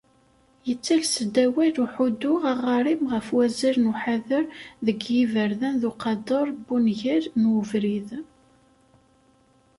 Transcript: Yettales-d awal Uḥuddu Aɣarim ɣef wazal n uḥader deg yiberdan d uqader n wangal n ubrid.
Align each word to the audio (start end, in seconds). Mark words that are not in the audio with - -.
Yettales-d 0.67 1.35
awal 1.45 1.75
Uḥuddu 1.83 2.33
Aɣarim 2.51 3.03
ɣef 3.13 3.27
wazal 3.35 3.75
n 3.79 3.89
uḥader 3.91 4.45
deg 4.85 4.99
yiberdan 5.15 5.75
d 5.81 5.83
uqader 5.89 6.47
n 6.53 6.63
wangal 6.67 7.23
n 7.41 7.43
ubrid. 7.57 8.09